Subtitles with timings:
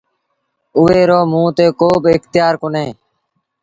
[0.77, 2.87] اُئي رو موٚنٚ تي ڪو با اکتيآر ڪونهي۔